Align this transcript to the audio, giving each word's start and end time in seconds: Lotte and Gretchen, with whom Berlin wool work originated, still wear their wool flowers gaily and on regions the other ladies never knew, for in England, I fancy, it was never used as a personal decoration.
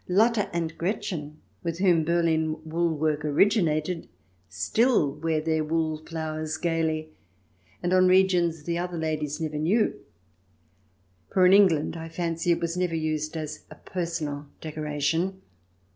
Lotte 0.07 0.49
and 0.51 0.75
Gretchen, 0.79 1.37
with 1.61 1.77
whom 1.77 2.03
Berlin 2.03 2.57
wool 2.67 2.89
work 2.97 3.23
originated, 3.23 4.09
still 4.49 5.13
wear 5.13 5.39
their 5.39 5.63
wool 5.63 5.99
flowers 6.03 6.57
gaily 6.57 7.09
and 7.83 7.93
on 7.93 8.07
regions 8.07 8.63
the 8.63 8.79
other 8.79 8.97
ladies 8.97 9.39
never 9.39 9.59
knew, 9.59 9.93
for 11.31 11.45
in 11.45 11.53
England, 11.53 11.95
I 11.95 12.09
fancy, 12.09 12.51
it 12.51 12.59
was 12.61 12.75
never 12.75 12.95
used 12.95 13.37
as 13.37 13.65
a 13.69 13.75
personal 13.75 14.47
decoration. 14.59 15.39